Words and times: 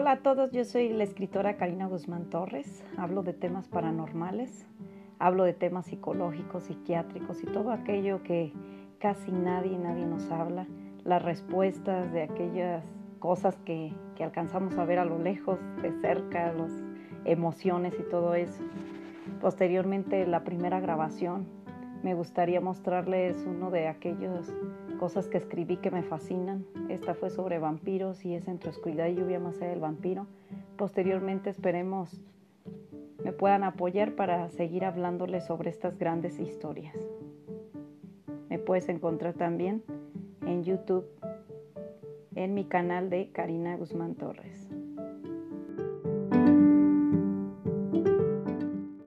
Hola 0.00 0.12
a 0.12 0.22
todos, 0.22 0.50
yo 0.50 0.64
soy 0.64 0.88
la 0.88 1.04
escritora 1.04 1.58
Karina 1.58 1.86
Guzmán 1.86 2.30
Torres. 2.30 2.82
Hablo 2.96 3.22
de 3.22 3.34
temas 3.34 3.68
paranormales, 3.68 4.66
hablo 5.18 5.44
de 5.44 5.52
temas 5.52 5.84
psicológicos, 5.84 6.62
psiquiátricos 6.62 7.42
y 7.42 7.46
todo 7.46 7.70
aquello 7.70 8.22
que 8.22 8.54
casi 8.98 9.30
nadie, 9.30 9.76
nadie 9.76 10.06
nos 10.06 10.30
habla. 10.30 10.66
Las 11.04 11.22
respuestas 11.22 12.10
de 12.14 12.22
aquellas 12.22 12.82
cosas 13.18 13.58
que, 13.66 13.92
que 14.16 14.24
alcanzamos 14.24 14.78
a 14.78 14.86
ver 14.86 15.00
a 15.00 15.04
lo 15.04 15.18
lejos, 15.18 15.58
de 15.82 15.92
cerca, 16.00 16.50
las 16.54 16.72
emociones 17.26 17.92
y 18.00 18.08
todo 18.08 18.34
eso. 18.34 18.62
Posteriormente, 19.38 20.26
la 20.26 20.44
primera 20.44 20.80
grabación, 20.80 21.46
me 22.02 22.14
gustaría 22.14 22.62
mostrarles 22.62 23.44
uno 23.46 23.70
de 23.70 23.88
aquellas 23.88 24.50
cosas 25.00 25.28
que 25.28 25.38
escribí 25.38 25.78
que 25.78 25.90
me 25.90 26.02
fascinan. 26.02 26.66
Esta 26.90 27.14
fue 27.14 27.30
sobre 27.30 27.58
vampiros 27.58 28.22
y 28.26 28.34
es 28.34 28.46
entre 28.48 28.68
oscuridad 28.68 29.06
y 29.06 29.14
lluvia 29.14 29.40
más 29.40 29.56
allá 29.56 29.70
del 29.70 29.80
vampiro. 29.80 30.26
Posteriormente 30.76 31.48
esperemos 31.48 32.20
me 33.24 33.32
puedan 33.32 33.64
apoyar 33.64 34.14
para 34.14 34.50
seguir 34.50 34.84
hablándoles 34.84 35.46
sobre 35.46 35.70
estas 35.70 35.98
grandes 35.98 36.38
historias. 36.38 36.98
Me 38.50 38.58
puedes 38.58 38.90
encontrar 38.90 39.32
también 39.32 39.82
en 40.44 40.64
YouTube 40.64 41.06
en 42.34 42.52
mi 42.52 42.66
canal 42.66 43.08
de 43.08 43.30
Karina 43.32 43.78
Guzmán 43.78 44.16
Torres. 44.16 44.68